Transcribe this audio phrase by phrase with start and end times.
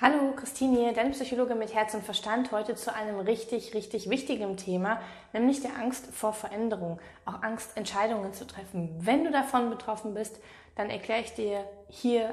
[0.00, 4.56] Hallo, Christine hier, deine Psychologe mit Herz und Verstand, heute zu einem richtig, richtig wichtigen
[4.56, 5.00] Thema,
[5.32, 8.94] nämlich der Angst vor Veränderung, auch Angst, Entscheidungen zu treffen.
[9.00, 10.38] Wenn du davon betroffen bist,
[10.76, 12.32] dann erkläre ich dir hier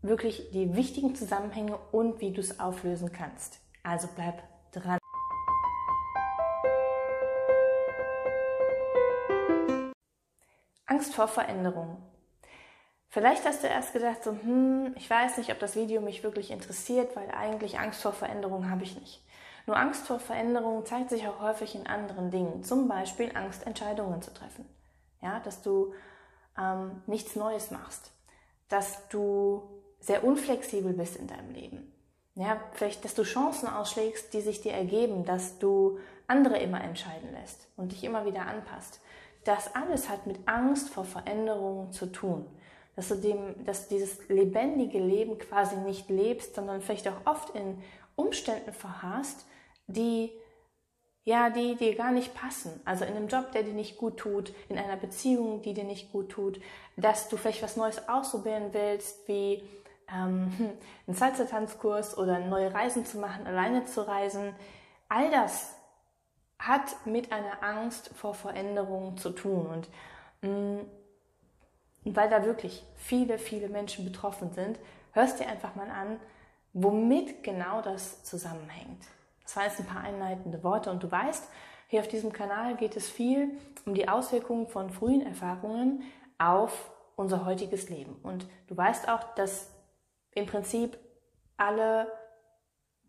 [0.00, 3.60] wirklich die wichtigen Zusammenhänge und wie du es auflösen kannst.
[3.82, 4.42] Also bleib
[4.72, 4.96] dran.
[10.86, 11.98] Angst vor Veränderung.
[13.14, 16.50] Vielleicht hast du erst gedacht, so, hm, ich weiß nicht, ob das Video mich wirklich
[16.50, 19.24] interessiert, weil eigentlich Angst vor Veränderung habe ich nicht.
[19.66, 24.20] Nur Angst vor Veränderung zeigt sich auch häufig in anderen Dingen, zum Beispiel Angst, Entscheidungen
[24.20, 24.68] zu treffen.
[25.22, 25.94] Ja, dass du
[26.58, 28.10] ähm, nichts Neues machst,
[28.68, 29.62] dass du
[30.00, 31.92] sehr unflexibel bist in deinem Leben.
[32.34, 37.32] Ja, vielleicht, dass du Chancen ausschlägst, die sich dir ergeben, dass du andere immer entscheiden
[37.32, 39.00] lässt und dich immer wieder anpasst.
[39.44, 42.46] Das alles hat mit Angst vor Veränderungen zu tun
[42.96, 47.82] dass du dem, dass dieses lebendige Leben quasi nicht lebst, sondern vielleicht auch oft in
[48.16, 49.46] Umständen verharrst,
[49.86, 50.30] die
[51.26, 52.80] ja, die dir gar nicht passen.
[52.84, 56.12] Also in einem Job, der dir nicht gut tut, in einer Beziehung, die dir nicht
[56.12, 56.60] gut tut,
[56.96, 59.62] dass du vielleicht was Neues ausprobieren willst, wie
[60.12, 60.52] ähm,
[61.06, 64.54] einen Salsa-Tanzkurs oder neue Reisen zu machen, alleine zu reisen.
[65.08, 65.74] All das
[66.58, 69.66] hat mit einer Angst vor Veränderungen zu tun.
[69.66, 69.88] Und
[70.42, 70.86] mh, mm,
[72.04, 74.78] und weil da wirklich viele, viele Menschen betroffen sind,
[75.12, 76.18] hörst dir einfach mal an,
[76.72, 79.02] womit genau das zusammenhängt.
[79.42, 81.48] Das waren jetzt ein paar einleitende Worte und du weißt,
[81.88, 83.50] hier auf diesem Kanal geht es viel
[83.86, 86.02] um die Auswirkungen von frühen Erfahrungen
[86.38, 88.16] auf unser heutiges Leben.
[88.22, 89.70] Und du weißt auch, dass
[90.34, 90.98] im Prinzip
[91.56, 92.08] alle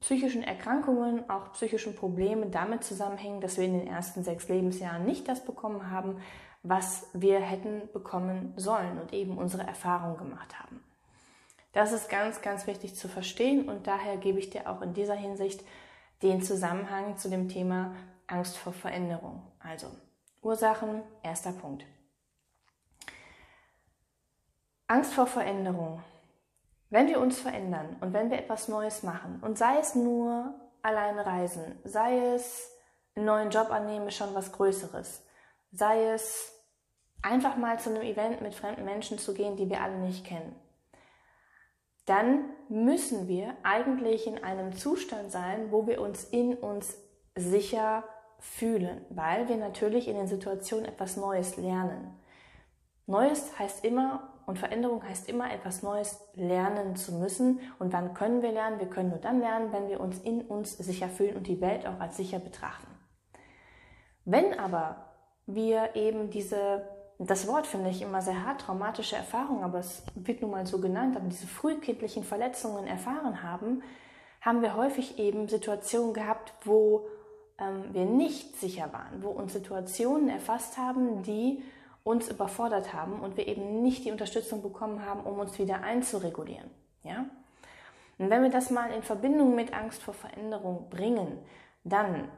[0.01, 5.27] psychischen Erkrankungen, auch psychischen Probleme damit zusammenhängen, dass wir in den ersten sechs Lebensjahren nicht
[5.27, 6.21] das bekommen haben,
[6.67, 10.83] was wir hätten bekommen sollen und eben unsere Erfahrung gemacht haben.
[11.73, 15.13] Das ist ganz, ganz wichtig zu verstehen und daher gebe ich dir auch in dieser
[15.13, 15.63] Hinsicht
[16.23, 17.93] den Zusammenhang zu dem Thema
[18.27, 19.43] Angst vor Veränderung.
[19.59, 19.87] Also
[20.41, 21.85] Ursachen, erster Punkt.
[24.87, 26.01] Angst vor Veränderung.
[26.89, 31.19] Wenn wir uns verändern und wenn wir etwas Neues machen und sei es nur allein
[31.19, 32.71] reisen, sei es
[33.15, 35.23] einen neuen Job annehmen, schon was Größeres,
[35.71, 36.54] sei es
[37.25, 40.55] einfach mal zu einem Event mit fremden Menschen zu gehen, die wir alle nicht kennen,
[42.05, 46.95] dann müssen wir eigentlich in einem Zustand sein, wo wir uns in uns
[47.35, 48.03] sicher
[48.37, 52.15] fühlen, weil wir natürlich in den Situationen etwas Neues lernen.
[53.07, 57.59] Neues heißt immer und Veränderung heißt immer etwas Neues lernen zu müssen.
[57.79, 58.79] Und wann können wir lernen?
[58.79, 61.87] Wir können nur dann lernen, wenn wir uns in uns sicher fühlen und die Welt
[61.87, 62.87] auch als sicher betrachten.
[64.25, 65.13] Wenn aber
[65.47, 70.41] wir eben diese das Wort finde ich immer sehr hart, traumatische Erfahrung, aber es wird
[70.41, 73.83] nun mal so genannt, aber diese frühkindlichen Verletzungen erfahren haben,
[74.41, 77.07] haben wir häufig eben Situationen gehabt, wo
[77.57, 81.63] ähm, wir nicht sicher waren, wo uns Situationen erfasst haben, die
[82.03, 86.69] uns überfordert haben und wir eben nicht die Unterstützung bekommen haben, um uns wieder einzuregulieren.
[87.03, 87.25] Ja?
[88.17, 91.39] Und wenn wir das mal in Verbindung mit Angst vor Veränderung bringen,
[91.83, 92.29] dann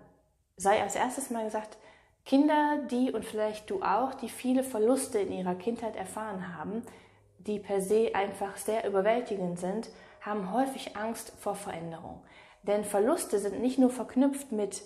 [0.55, 1.77] sei als erstes mal gesagt,
[2.27, 6.81] Kinder, die und vielleicht du auch, die viele Verluste in ihrer Kindheit erfahren haben,
[7.37, 9.89] die per se einfach sehr überwältigend sind,
[10.19, 12.21] haben häufig Angst vor Veränderung.
[12.63, 14.81] Denn Verluste sind nicht nur verknüpft mit,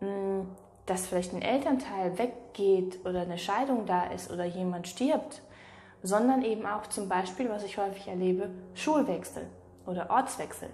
[0.00, 0.48] hm,
[0.86, 5.42] dass vielleicht ein Elternteil weggeht oder eine Scheidung da ist oder jemand stirbt,
[6.02, 9.46] sondern eben auch zum Beispiel, was ich häufig erlebe, Schulwechsel
[9.84, 10.70] oder Ortswechsel.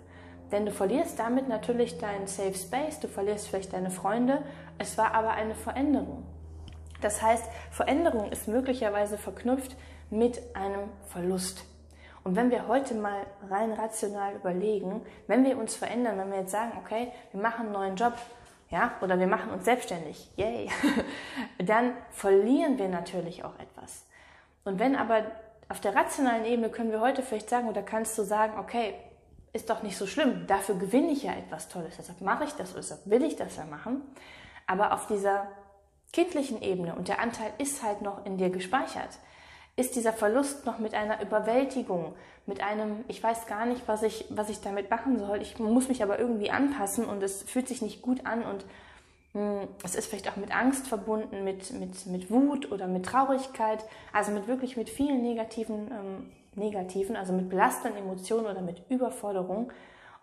[0.53, 4.43] Denn du verlierst damit natürlich deinen Safe Space, du verlierst vielleicht deine Freunde.
[4.79, 6.25] Es war aber eine Veränderung.
[7.01, 9.77] Das heißt, Veränderung ist möglicherweise verknüpft
[10.11, 11.65] mit einem Verlust.
[12.23, 16.53] Und wenn wir heute mal rein rational überlegen, wenn wir uns verändern, wenn wir jetzt
[16.53, 18.15] sagen, okay, wir machen einen neuen Job,
[18.71, 20.71] ja, oder wir machen uns selbstständig, yay,
[21.59, 24.07] dann verlieren wir natürlich auch etwas.
[24.65, 25.23] Und wenn aber
[25.69, 28.95] auf der rationalen Ebene können wir heute vielleicht sagen, oder kannst du sagen, okay,
[29.53, 30.47] ist doch nicht so schlimm.
[30.47, 31.97] Dafür gewinne ich ja etwas Tolles.
[31.99, 34.03] Deshalb mache ich das deshalb will ich das ja machen.
[34.67, 35.49] Aber auf dieser
[36.13, 39.19] kindlichen Ebene, und der Anteil ist halt noch in dir gespeichert,
[39.77, 42.15] ist dieser Verlust noch mit einer Überwältigung,
[42.47, 45.41] mit einem, ich weiß gar nicht, was ich, was ich damit machen soll.
[45.41, 48.65] Ich muss mich aber irgendwie anpassen und es fühlt sich nicht gut an und
[49.33, 53.83] hm, es ist vielleicht auch mit Angst verbunden, mit, mit, mit Wut oder mit Traurigkeit,
[54.13, 59.73] also mit wirklich mit vielen negativen ähm, negativen, also mit belastenden Emotionen oder mit Überforderung.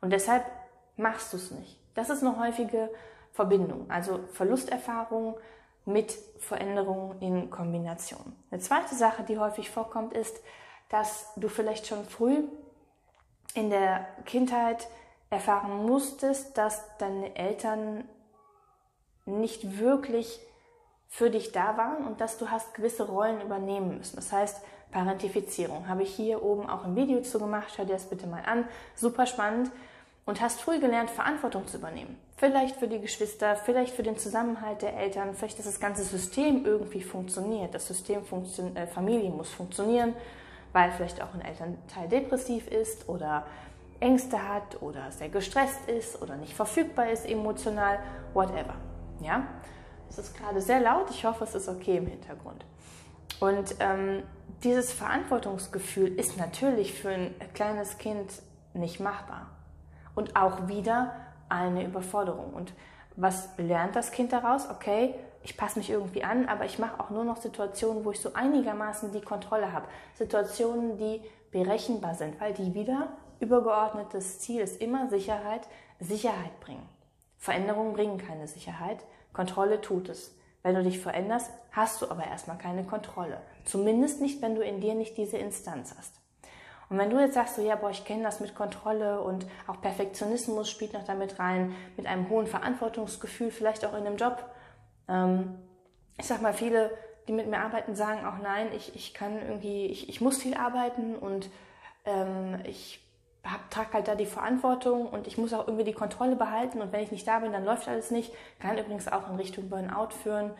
[0.02, 0.46] Und deshalb
[0.98, 1.80] machst du es nicht.
[1.96, 2.90] Das ist eine häufige
[3.32, 5.38] Verbindung, also Verlusterfahrung
[5.86, 8.36] mit Veränderungen in Kombination.
[8.52, 10.40] Eine zweite Sache, die häufig vorkommt, ist,
[10.90, 12.44] dass du vielleicht schon früh
[13.54, 14.88] in der Kindheit
[15.30, 18.08] erfahren musstest, dass deine Eltern
[19.26, 20.40] nicht wirklich
[21.08, 24.16] für dich da waren und dass du hast gewisse Rollen übernehmen müssen.
[24.16, 24.62] Das heißt,
[24.92, 27.74] Parentifizierung habe ich hier oben auch ein Video zu gemacht.
[27.76, 28.66] Schau dir das bitte mal an.
[28.96, 29.72] Super spannend.
[30.26, 32.16] Und hast früh gelernt, Verantwortung zu übernehmen.
[32.38, 36.66] Vielleicht für die Geschwister, vielleicht für den Zusammenhalt der Eltern, vielleicht, dass das ganze System
[36.66, 37.74] irgendwie funktioniert.
[37.74, 40.14] Das System funktio äh, Familie muss funktionieren,
[40.72, 43.46] weil vielleicht auch ein Elternteil depressiv ist oder
[44.00, 48.00] Ängste hat oder sehr gestresst ist oder nicht verfügbar ist emotional,
[48.34, 48.76] whatever.
[49.22, 49.48] Ja,
[50.10, 51.10] es ist gerade sehr laut.
[51.10, 52.64] Ich hoffe, es ist okay im Hintergrund.
[53.40, 54.24] Und ähm,
[54.64, 58.32] dieses Verantwortungsgefühl ist natürlich für ein kleines Kind
[58.74, 59.48] nicht machbar.
[60.16, 61.16] Und auch wieder
[61.48, 62.54] eine Überforderung.
[62.54, 62.74] Und
[63.16, 64.70] was lernt das Kind daraus?
[64.70, 68.20] Okay, ich passe mich irgendwie an, aber ich mache auch nur noch Situationen, wo ich
[68.20, 69.88] so einigermaßen die Kontrolle habe.
[70.14, 71.22] Situationen, die
[71.52, 73.10] berechenbar sind, weil die wieder
[73.40, 75.62] übergeordnetes Ziel ist immer Sicherheit,
[76.00, 76.88] Sicherheit bringen.
[77.38, 79.00] Veränderungen bringen keine Sicherheit,
[79.32, 80.36] Kontrolle tut es.
[80.62, 83.42] Wenn du dich veränderst, hast du aber erstmal keine Kontrolle.
[83.66, 86.20] Zumindest nicht, wenn du in dir nicht diese Instanz hast.
[86.90, 89.80] Und wenn du jetzt sagst, so ja, boah, ich kenne das mit Kontrolle und auch
[89.80, 94.44] Perfektionismus spielt noch damit rein, mit einem hohen Verantwortungsgefühl, vielleicht auch in einem Job.
[95.08, 95.60] Ähm,
[96.18, 96.90] ich sag mal, viele,
[97.28, 100.56] die mit mir arbeiten, sagen auch nein, ich, ich kann irgendwie, ich, ich muss viel
[100.56, 101.50] arbeiten und
[102.06, 103.06] ähm, ich
[103.44, 106.92] hab, trage halt da die Verantwortung und ich muss auch irgendwie die Kontrolle behalten und
[106.92, 108.34] wenn ich nicht da bin, dann läuft alles nicht.
[108.60, 110.52] Kann übrigens auch in Richtung Burnout führen.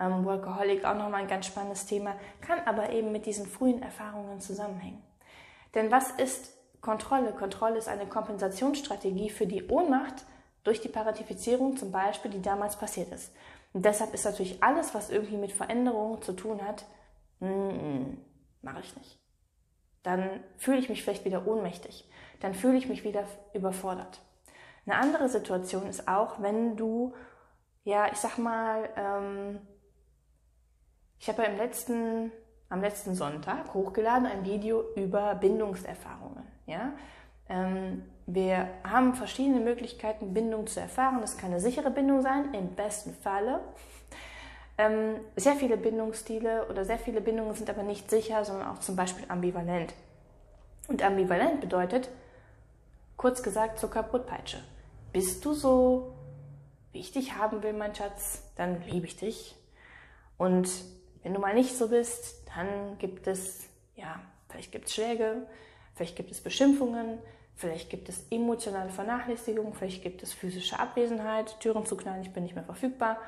[0.00, 4.40] Ähm, Workaholic auch nochmal ein ganz spannendes Thema, kann aber eben mit diesen frühen Erfahrungen
[4.40, 5.02] zusammenhängen.
[5.74, 7.32] Denn was ist Kontrolle?
[7.32, 10.24] Kontrolle ist eine Kompensationsstrategie für die Ohnmacht
[10.64, 13.34] durch die Parentifizierung zum Beispiel, die damals passiert ist.
[13.72, 16.86] Und deshalb ist natürlich alles, was irgendwie mit Veränderungen zu tun hat,
[17.40, 19.18] mache ich nicht.
[20.02, 22.08] Dann fühle ich mich vielleicht wieder ohnmächtig
[22.40, 24.20] dann fühle ich mich wieder überfordert.
[24.86, 27.14] Eine andere Situation ist auch, wenn du,
[27.84, 29.60] ja, ich sag mal, ähm,
[31.18, 32.32] ich habe ja im letzten,
[32.68, 36.44] am letzten Sonntag hochgeladen ein Video über Bindungserfahrungen.
[36.66, 36.92] Ja?
[37.48, 41.20] Ähm, wir haben verschiedene Möglichkeiten, Bindung zu erfahren.
[41.20, 43.60] Das kann eine sichere Bindung sein, im besten Falle.
[44.76, 48.96] Ähm, sehr viele Bindungsstile oder sehr viele Bindungen sind aber nicht sicher, sondern auch zum
[48.96, 49.94] Beispiel ambivalent.
[50.88, 52.08] Und ambivalent bedeutet,
[53.18, 54.62] Kurz gesagt, zur Kaputtpeitsche.
[55.12, 56.14] Bist du so,
[56.92, 59.56] wie ich dich haben will, mein Schatz, dann liebe ich dich.
[60.36, 60.70] Und
[61.28, 65.46] wenn du mal nicht so bist, dann gibt es, ja, vielleicht gibt es Schläge,
[65.94, 67.18] vielleicht gibt es Beschimpfungen,
[67.54, 72.44] vielleicht gibt es emotionale Vernachlässigung, vielleicht gibt es physische Abwesenheit, Türen zu knallen, ich bin
[72.44, 73.18] nicht mehr verfügbar.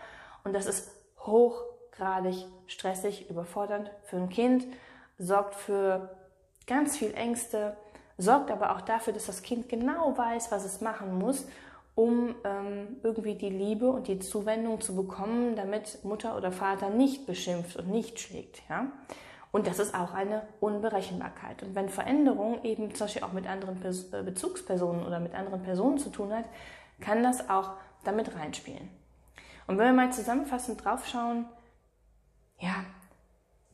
[0.44, 4.66] Und das ist hochgradig stressig, überfordernd für ein Kind,
[5.18, 6.16] sorgt für
[6.66, 7.76] ganz viel Ängste,
[8.16, 11.44] sorgt aber auch dafür, dass das Kind genau weiß, was es machen muss,
[12.00, 17.26] um ähm, irgendwie die Liebe und die Zuwendung zu bekommen, damit Mutter oder Vater nicht
[17.26, 18.62] beschimpft und nicht schlägt.
[18.70, 18.86] Ja?
[19.52, 21.62] Und das ist auch eine Unberechenbarkeit.
[21.62, 25.98] Und wenn Veränderung eben zum Beispiel auch mit anderen äh, Bezugspersonen oder mit anderen Personen
[25.98, 26.46] zu tun hat,
[27.00, 27.72] kann das auch
[28.04, 28.88] damit reinspielen.
[29.66, 31.44] Und wenn wir mal zusammenfassend draufschauen,
[32.58, 32.84] ja,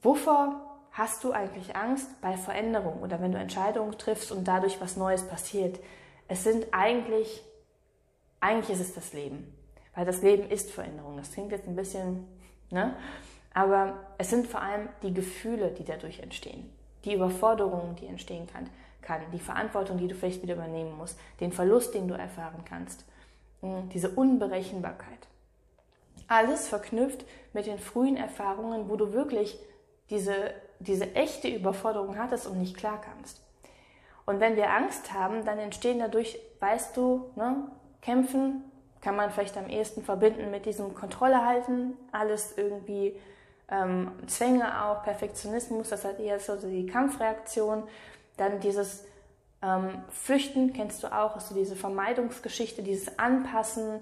[0.02, 4.96] wovor Hast du eigentlich Angst bei Veränderung oder wenn du Entscheidungen triffst und dadurch was
[4.96, 5.78] Neues passiert?
[6.26, 7.44] Es sind eigentlich,
[8.40, 9.52] eigentlich ist es das Leben.
[9.94, 11.16] Weil das Leben ist Veränderung.
[11.16, 12.26] Das klingt jetzt ein bisschen,
[12.70, 12.94] ne?
[13.54, 16.70] Aber es sind vor allem die Gefühle, die dadurch entstehen.
[17.04, 18.68] Die Überforderung, die entstehen kann,
[19.00, 19.22] kann.
[19.32, 21.18] Die Verantwortung, die du vielleicht wieder übernehmen musst.
[21.40, 23.04] Den Verlust, den du erfahren kannst.
[23.62, 25.28] Hm, diese Unberechenbarkeit.
[26.28, 27.24] Alles verknüpft
[27.54, 29.58] mit den frühen Erfahrungen, wo du wirklich
[30.10, 33.42] diese diese echte Überforderung hattest und nicht klar kannst.
[34.24, 37.70] Und wenn wir Angst haben, dann entstehen dadurch, weißt du, ne,
[38.06, 38.62] Kämpfen
[39.00, 43.18] kann man vielleicht am ehesten verbinden mit diesem Kontrolle halten, alles irgendwie
[43.68, 47.82] ähm, Zwänge auch, Perfektionismus, das hat eher so die Kampfreaktion.
[48.36, 49.04] Dann dieses
[49.60, 53.98] ähm, Flüchten kennst du auch, ist so diese Vermeidungsgeschichte, dieses Anpassen,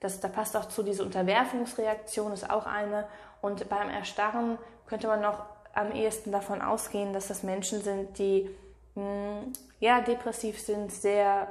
[0.00, 3.06] das, da passt auch zu diese Unterwerfungsreaktion, ist auch eine.
[3.40, 5.44] Und beim Erstarren könnte man noch
[5.74, 8.50] am ehesten davon ausgehen, dass das Menschen sind, die
[8.96, 11.46] mh, hm, ja depressiv sind, sehr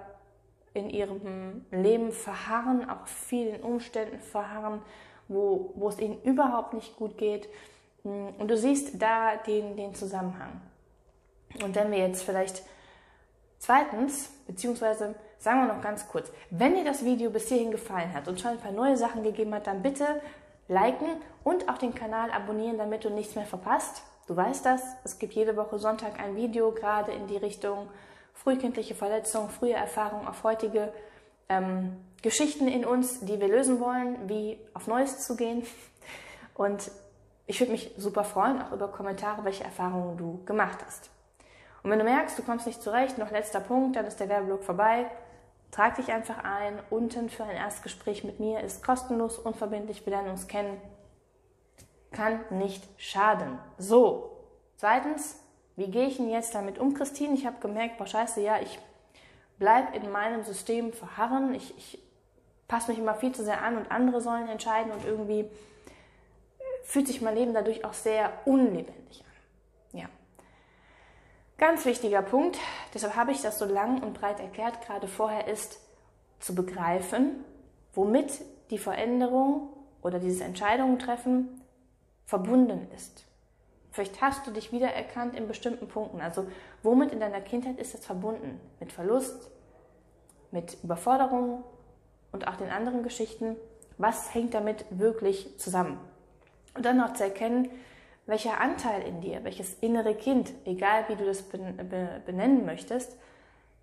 [0.73, 4.81] in ihrem Leben verharren, auch vielen Umständen verharren,
[5.27, 7.47] wo, wo es ihnen überhaupt nicht gut geht.
[8.03, 10.61] Hm, und du siehst da den, den Zusammenhang.
[11.63, 12.63] Und wenn wir jetzt vielleicht
[13.59, 18.27] zweitens, beziehungsweise sagen wir noch ganz kurz, wenn dir das Video bis hierhin gefallen hat
[18.27, 20.21] und schon ein paar neue Sachen gegeben hat, dann bitte
[20.67, 21.07] liken
[21.43, 24.01] und auch den Kanal abonnieren, damit du nichts mehr verpasst.
[24.27, 27.89] Du weißt das, es gibt jede Woche Sonntag ein Video gerade in die Richtung
[28.33, 30.91] frühkindliche Verletzung, frühe Erfahrung auf heutige
[31.49, 35.65] ähm, Geschichten in uns, die wir lösen wollen, wie auf Neues zu gehen.
[36.55, 36.91] Und
[37.45, 41.09] ich würde mich super freuen, auch über Kommentare, welche Erfahrungen du gemacht hast.
[41.83, 44.63] Und wenn du merkst, du kommst nicht zurecht, noch letzter Punkt, dann ist der Werbeblock
[44.63, 45.05] vorbei.
[45.71, 46.79] Trag dich einfach ein.
[46.89, 50.05] Unten für ein Erstgespräch mit mir ist kostenlos, unverbindlich.
[50.05, 50.79] Wir lernen uns kennen.
[52.11, 53.59] Kann nicht schaden.
[53.77, 54.29] So.
[54.77, 55.42] Zweitens,
[55.75, 57.33] wie gehe ich denn jetzt damit um, Christine?
[57.33, 58.79] Ich habe gemerkt, boah, scheiße, ja, ich
[59.57, 61.53] bleibe in meinem System verharren.
[61.55, 61.99] Ich, ich
[62.67, 65.49] passe mich immer viel zu sehr an und andere sollen entscheiden und irgendwie
[66.83, 69.99] fühlt sich mein Leben dadurch auch sehr unlebendig an.
[69.99, 70.05] Ja.
[71.57, 72.57] Ganz wichtiger Punkt,
[72.93, 75.79] deshalb habe ich das so lang und breit erklärt, gerade vorher ist
[76.39, 77.43] zu begreifen,
[77.93, 79.69] womit die Veränderung
[80.01, 81.61] oder dieses Entscheidungen treffen
[82.25, 83.25] verbunden ist.
[83.93, 86.19] Vielleicht hast du dich wiedererkannt in bestimmten Punkten.
[86.19, 86.47] Also
[86.81, 88.59] womit in deiner Kindheit ist das verbunden?
[88.79, 89.51] Mit Verlust,
[90.49, 91.63] mit Überforderung
[92.31, 93.55] und auch den anderen Geschichten.
[93.99, 95.99] Was hängt damit wirklich zusammen?
[96.75, 97.69] Und dann noch zu erkennen,
[98.25, 103.15] welcher Anteil in dir, welches innere Kind, egal wie du das benennen möchtest,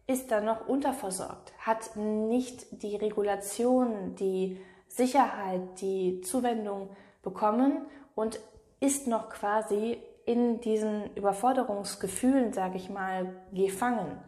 [0.09, 6.91] ist da noch unterversorgt, hat nicht die Regulation, die Sicherheit, die Zuwendung
[7.23, 7.87] bekommen
[8.17, 8.41] und
[8.81, 14.19] ist noch quasi in diesen Überforderungsgefühlen, sage ich mal, gefangen,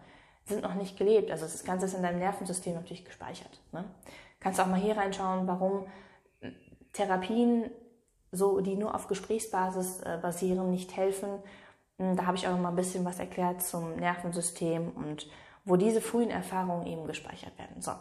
[0.45, 1.31] sind noch nicht gelebt.
[1.31, 3.61] Also das Ganze ist in deinem Nervensystem natürlich gespeichert.
[3.73, 3.85] Ne?
[4.41, 5.87] Kannst auch mal hier reinschauen, warum
[6.93, 7.71] Therapien,
[8.33, 11.43] so, die nur auf Gesprächsbasis äh, basieren, nicht helfen.
[11.99, 15.29] Hm, da habe ich auch noch mal ein bisschen was erklärt zum Nervensystem und
[15.65, 17.81] wo diese frühen Erfahrungen eben gespeichert werden.
[17.81, 17.93] So.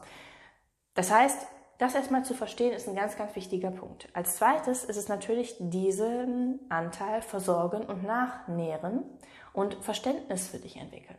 [0.93, 1.45] Das heißt,
[1.81, 4.07] das erstmal zu verstehen, ist ein ganz, ganz wichtiger Punkt.
[4.13, 9.03] Als zweites ist es natürlich diesen Anteil versorgen und nachnähren
[9.51, 11.17] und Verständnis für dich entwickeln.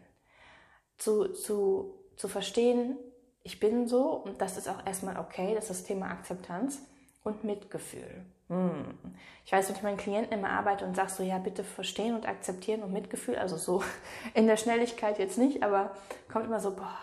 [0.99, 2.97] Zu, zu, zu verstehen,
[3.42, 6.81] ich bin so und das ist auch erstmal okay, das ist das Thema Akzeptanz
[7.25, 8.25] und Mitgefühl.
[8.49, 8.97] Hm.
[9.45, 12.28] Ich weiß, wenn ich meinen Klienten immer arbeite und sage so, ja, bitte verstehen und
[12.28, 13.83] akzeptieren und Mitgefühl, also so
[14.35, 15.90] in der Schnelligkeit jetzt nicht, aber
[16.33, 16.99] kommt immer so, boah,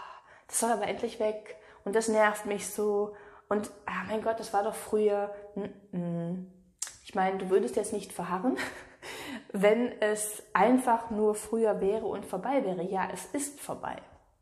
[0.48, 3.18] das soll aber endlich weg und das nervt mich so
[3.50, 5.34] und, ah, mein Gott, das war doch früher.
[7.04, 8.58] Ich meine, du würdest jetzt nicht verharren,
[9.52, 12.84] wenn es einfach nur früher wäre und vorbei wäre.
[12.84, 13.98] Ja, es ist vorbei.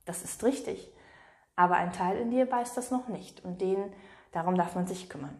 [0.05, 0.91] Das ist richtig.
[1.55, 3.43] Aber ein Teil in dir weiß das noch nicht.
[3.45, 3.93] Und den,
[4.33, 5.37] darum darf man sich kümmern.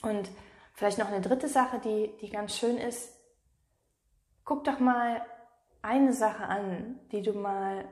[0.00, 0.30] Und
[0.72, 3.14] vielleicht noch eine dritte Sache, die, die ganz schön ist.
[4.44, 5.24] Guck doch mal
[5.82, 7.84] eine Sache an, die du mal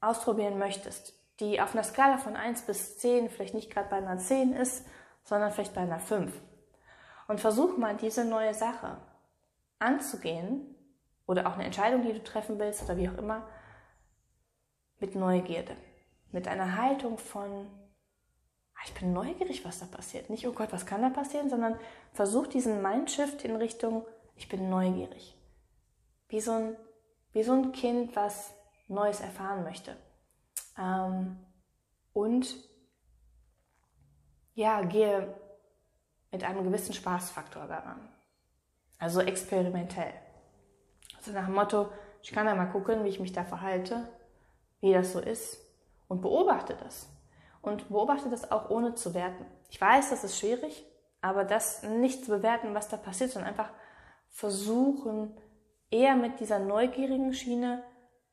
[0.00, 4.18] ausprobieren möchtest die auf einer Skala von 1 bis 10 vielleicht nicht gerade bei einer
[4.18, 4.84] 10 ist,
[5.22, 6.32] sondern vielleicht bei einer 5.
[7.28, 8.96] Und versuch mal diese neue Sache
[9.78, 10.74] anzugehen
[11.26, 13.46] oder auch eine Entscheidung, die du treffen willst oder wie auch immer,
[14.98, 15.76] mit Neugierde,
[16.32, 17.68] mit einer Haltung von,
[18.74, 20.30] ah, ich bin neugierig, was da passiert.
[20.30, 21.78] Nicht, oh Gott, was kann da passieren, sondern
[22.12, 24.04] versuch diesen Mindshift in Richtung,
[24.34, 25.36] ich bin neugierig.
[26.28, 26.76] Wie so ein,
[27.32, 28.54] wie so ein Kind, was
[28.88, 29.96] Neues erfahren möchte.
[30.78, 31.38] Ähm,
[32.12, 32.54] und
[34.54, 35.34] ja, gehe
[36.30, 38.08] mit einem gewissen Spaßfaktor daran.
[38.98, 40.12] Also experimentell.
[41.16, 41.88] Also nach dem Motto,
[42.22, 44.08] ich kann ja mal gucken, wie ich mich da verhalte,
[44.80, 45.60] wie das so ist
[46.08, 47.08] und beobachte das.
[47.62, 49.44] Und beobachte das auch ohne zu werten.
[49.70, 50.84] Ich weiß, das ist schwierig,
[51.20, 53.70] aber das nicht zu bewerten, was da passiert, sondern einfach
[54.30, 55.36] versuchen,
[55.90, 57.82] eher mit dieser neugierigen Schiene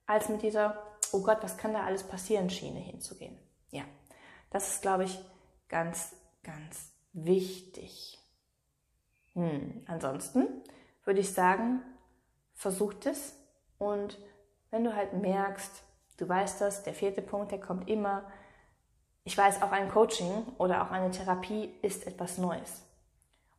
[0.06, 0.85] als mit dieser
[1.16, 3.38] oh Gott, was kann da alles passieren, Schiene hinzugehen.
[3.72, 3.84] Ja,
[4.50, 5.20] das ist, glaube ich,
[5.70, 8.20] ganz, ganz wichtig.
[9.34, 9.84] Hm.
[9.88, 10.48] Ansonsten
[11.04, 11.82] würde ich sagen,
[12.54, 13.36] versucht es
[13.78, 14.18] und
[14.72, 15.84] wenn du halt merkst,
[16.18, 18.30] du weißt das, der vierte Punkt, der kommt immer.
[19.24, 22.84] Ich weiß, auch ein Coaching oder auch eine Therapie ist etwas Neues.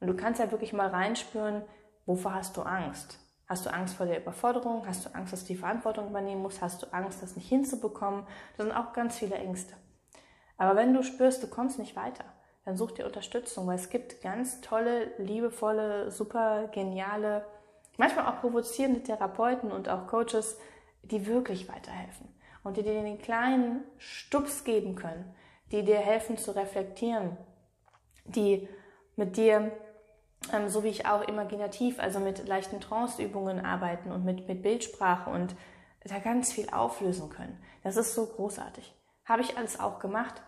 [0.01, 1.63] Und du kannst ja wirklich mal reinspüren,
[2.05, 3.19] wovor hast du Angst?
[3.49, 4.87] Hast du Angst vor der Überforderung?
[4.87, 6.61] Hast du Angst, dass du die Verantwortung übernehmen musst?
[6.61, 8.27] Hast du Angst, das nicht hinzubekommen?
[8.57, 9.75] Das sind auch ganz viele Ängste.
[10.59, 12.25] Aber wenn du spürst, du kommst nicht weiter,
[12.65, 17.47] dann such dir Unterstützung, weil es gibt ganz tolle, liebevolle, super geniale,
[17.97, 20.59] manchmal auch provozierende Therapeuten und auch Coaches,
[21.03, 22.29] die wirklich weiterhelfen
[22.65, 25.33] und die dir den kleinen Stups geben können,
[25.71, 27.37] die dir helfen zu reflektieren,
[28.25, 28.69] die
[29.15, 29.71] mit dir
[30.53, 35.31] ähm, so wie ich auch imaginativ, also mit leichten Tranceübungen arbeiten und mit, mit Bildsprache
[35.31, 35.55] und
[36.05, 37.61] da ganz viel auflösen können.
[37.83, 38.95] Das ist so großartig.
[39.25, 40.41] Habe ich alles auch gemacht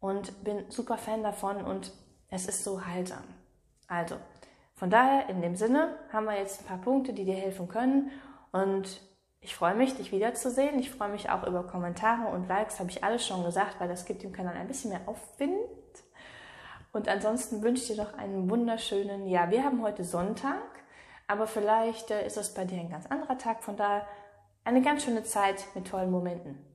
[0.00, 1.92] und bin super Fan davon und
[2.28, 3.22] es ist so heilsam.
[3.86, 4.16] Also,
[4.74, 8.10] von daher, in dem Sinne, haben wir jetzt ein paar Punkte, die dir helfen können
[8.50, 9.00] und
[9.44, 10.78] Ich freue mich, dich wiederzusehen.
[10.78, 14.06] Ich freue mich auch über Kommentare und Likes, habe ich alles schon gesagt, weil das
[14.06, 15.54] gibt dem Kanal ein bisschen mehr Aufwind.
[16.94, 20.62] Und ansonsten wünsche ich dir noch einen wunderschönen, ja, wir haben heute Sonntag,
[21.26, 23.64] aber vielleicht äh, ist es bei dir ein ganz anderer Tag.
[23.64, 24.06] Von daher
[24.62, 26.73] eine ganz schöne Zeit mit tollen Momenten.